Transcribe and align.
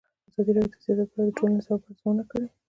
ازادي 0.29 0.51
راډیو 0.55 0.73
د 0.73 0.81
سیاست 0.83 1.07
په 1.11 1.17
اړه 1.21 1.31
د 1.33 1.37
ټولنې 1.37 1.57
د 1.57 1.61
ځواب 1.65 1.81
ارزونه 1.89 2.23
کړې. 2.29 2.47